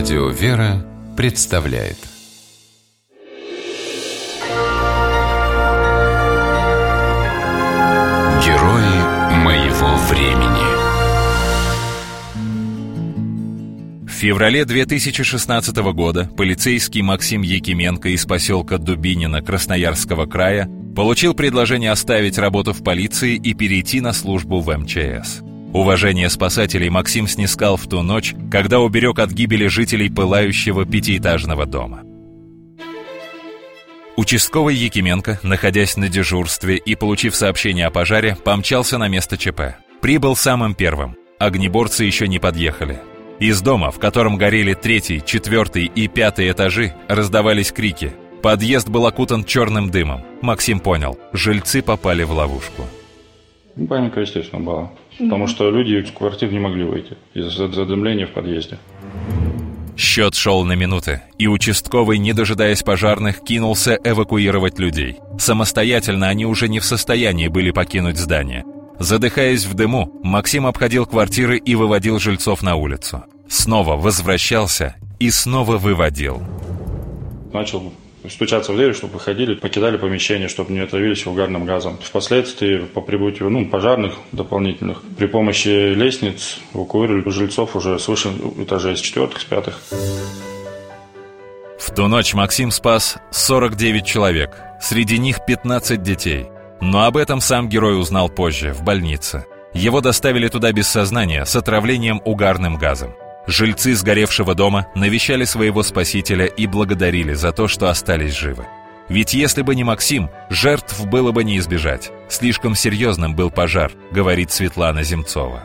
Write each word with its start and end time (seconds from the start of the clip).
Радио 0.00 0.28
«Вера» 0.30 0.82
представляет 1.14 1.98
Герои 8.42 8.94
моего 9.44 9.96
времени 10.08 10.70
В 14.06 14.10
феврале 14.10 14.64
2016 14.64 15.76
года 15.92 16.30
полицейский 16.34 17.02
Максим 17.02 17.42
Якименко 17.42 18.08
из 18.08 18.24
поселка 18.24 18.78
Дубинина 18.78 19.42
Красноярского 19.42 20.24
края 20.24 20.66
получил 20.96 21.34
предложение 21.34 21.90
оставить 21.90 22.38
работу 22.38 22.72
в 22.72 22.82
полиции 22.82 23.36
и 23.36 23.52
перейти 23.52 24.00
на 24.00 24.14
службу 24.14 24.60
в 24.60 24.74
МЧС. 24.74 25.42
Уважение 25.72 26.28
спасателей 26.28 26.88
Максим 26.88 27.28
снискал 27.28 27.76
в 27.76 27.86
ту 27.86 28.02
ночь, 28.02 28.34
когда 28.50 28.80
уберег 28.80 29.20
от 29.20 29.30
гибели 29.30 29.68
жителей 29.68 30.10
пылающего 30.10 30.84
пятиэтажного 30.84 31.64
дома. 31.64 32.02
Участковый 34.16 34.74
Якименко, 34.74 35.38
находясь 35.44 35.96
на 35.96 36.08
дежурстве 36.08 36.76
и 36.76 36.96
получив 36.96 37.36
сообщение 37.36 37.86
о 37.86 37.90
пожаре, 37.90 38.36
помчался 38.44 38.98
на 38.98 39.08
место 39.08 39.38
ЧП. 39.38 39.76
Прибыл 40.02 40.34
самым 40.34 40.74
первым. 40.74 41.16
Огнеборцы 41.38 42.04
еще 42.04 42.26
не 42.26 42.40
подъехали. 42.40 42.98
Из 43.38 43.62
дома, 43.62 43.92
в 43.92 43.98
котором 43.98 44.36
горели 44.36 44.74
третий, 44.74 45.22
четвертый 45.24 45.86
и 45.86 46.08
пятый 46.08 46.50
этажи, 46.50 46.94
раздавались 47.08 47.72
крики. 47.72 48.12
Подъезд 48.42 48.88
был 48.88 49.06
окутан 49.06 49.44
черным 49.44 49.90
дымом. 49.90 50.22
Максим 50.42 50.80
понял, 50.80 51.18
жильцы 51.32 51.80
попали 51.80 52.24
в 52.24 52.32
ловушку. 52.32 52.86
Ну, 53.80 53.86
паника, 53.86 54.20
естественно, 54.20 54.62
была. 54.62 54.90
Потому 55.18 55.46
что 55.46 55.70
люди 55.70 55.94
из 55.94 56.10
квартир 56.10 56.52
не 56.52 56.58
могли 56.58 56.84
выйти 56.84 57.16
из-за 57.32 57.68
задымления 57.68 58.26
в 58.26 58.30
подъезде. 58.32 58.78
Счет 59.96 60.34
шел 60.34 60.64
на 60.64 60.74
минуты, 60.74 61.22
и 61.38 61.46
участковый, 61.46 62.18
не 62.18 62.34
дожидаясь 62.34 62.82
пожарных, 62.82 63.42
кинулся 63.42 63.98
эвакуировать 64.04 64.78
людей. 64.78 65.16
Самостоятельно 65.38 66.28
они 66.28 66.44
уже 66.44 66.68
не 66.68 66.78
в 66.78 66.84
состоянии 66.84 67.48
были 67.48 67.70
покинуть 67.70 68.18
здание. 68.18 68.64
Задыхаясь 68.98 69.64
в 69.64 69.72
дыму, 69.72 70.12
Максим 70.22 70.66
обходил 70.66 71.06
квартиры 71.06 71.56
и 71.56 71.74
выводил 71.74 72.18
жильцов 72.18 72.62
на 72.62 72.76
улицу. 72.76 73.24
Снова 73.48 73.96
возвращался 73.96 74.96
и 75.18 75.30
снова 75.30 75.78
выводил. 75.78 76.42
Начал 77.50 77.90
стучаться 78.28 78.72
в 78.72 78.76
дверь, 78.76 78.94
чтобы 78.94 79.14
выходили, 79.14 79.54
покидали 79.54 79.96
помещение, 79.96 80.48
чтобы 80.48 80.72
не 80.72 80.80
отравились 80.80 81.26
угарным 81.26 81.64
газом. 81.64 81.98
Впоследствии, 82.02 82.78
по 82.80 83.00
прибытию 83.00 83.50
ну, 83.50 83.66
пожарных 83.66 84.14
дополнительных, 84.32 85.02
при 85.16 85.26
помощи 85.26 85.94
лестниц 85.94 86.58
эвакуировали 86.74 87.28
жильцов 87.30 87.76
уже 87.76 87.98
свыше 87.98 88.28
этажей 88.58 88.96
с 88.96 89.00
четвертых, 89.00 89.40
с 89.40 89.44
пятых. 89.44 89.80
В 91.78 91.94
ту 91.94 92.08
ночь 92.08 92.34
Максим 92.34 92.70
спас 92.70 93.16
49 93.30 94.04
человек, 94.04 94.56
среди 94.80 95.18
них 95.18 95.44
15 95.46 96.02
детей. 96.02 96.46
Но 96.80 97.04
об 97.04 97.16
этом 97.16 97.40
сам 97.40 97.68
герой 97.68 97.98
узнал 97.98 98.28
позже, 98.28 98.72
в 98.72 98.82
больнице. 98.82 99.46
Его 99.72 100.00
доставили 100.00 100.48
туда 100.48 100.72
без 100.72 100.88
сознания 100.88 101.44
с 101.44 101.54
отравлением 101.56 102.20
угарным 102.24 102.76
газом. 102.76 103.14
Жильцы 103.50 103.96
сгоревшего 103.96 104.54
дома 104.54 104.86
навещали 104.94 105.42
своего 105.42 105.82
спасителя 105.82 106.46
и 106.46 106.68
благодарили 106.68 107.32
за 107.32 107.50
то, 107.50 107.66
что 107.66 107.88
остались 107.88 108.32
живы. 108.32 108.64
Ведь 109.08 109.34
если 109.34 109.62
бы 109.62 109.74
не 109.74 109.82
Максим, 109.82 110.30
жертв 110.50 111.04
было 111.06 111.32
бы 111.32 111.42
не 111.42 111.58
избежать. 111.58 112.12
Слишком 112.28 112.76
серьезным 112.76 113.34
был 113.34 113.50
пожар, 113.50 113.90
говорит 114.12 114.52
Светлана 114.52 115.02
Земцова. 115.02 115.64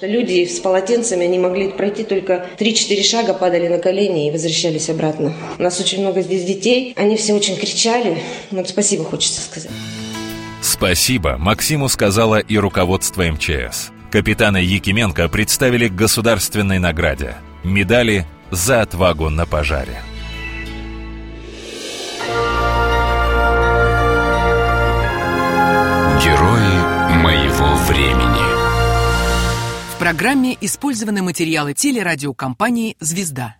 Люди 0.00 0.46
с 0.46 0.60
полотенцами, 0.60 1.24
они 1.24 1.40
могли 1.40 1.72
пройти 1.72 2.04
только 2.04 2.46
3-4 2.56 3.02
шага, 3.02 3.34
падали 3.34 3.66
на 3.66 3.78
колени 3.78 4.28
и 4.28 4.30
возвращались 4.30 4.88
обратно. 4.88 5.34
У 5.58 5.62
нас 5.62 5.80
очень 5.80 6.02
много 6.02 6.22
здесь 6.22 6.44
детей, 6.44 6.92
они 6.96 7.16
все 7.16 7.34
очень 7.34 7.56
кричали. 7.56 8.22
Вот 8.52 8.68
спасибо 8.68 9.02
хочется 9.02 9.40
сказать. 9.40 9.72
Спасибо 10.62 11.36
Максиму 11.36 11.88
сказала 11.88 12.38
и 12.38 12.56
руководство 12.56 13.24
МЧС. 13.24 13.90
Капитана 14.10 14.58
Якименко 14.58 15.28
представили 15.28 15.88
к 15.88 15.94
государственной 15.94 16.78
награде– 16.78 17.36
медали 17.66 18.26
за 18.50 18.82
отвагу 18.82 19.28
на 19.28 19.44
пожаре. 19.46 20.00
Герои 26.22 27.16
моего 27.16 27.74
времени 27.86 28.56
В 29.94 29.98
программе 29.98 30.56
использованы 30.60 31.22
материалы 31.22 31.74
телерадиокомпании 31.74 32.96
«Звезда». 33.00 33.56